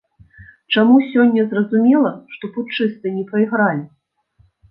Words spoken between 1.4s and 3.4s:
зразумела, што путчысты не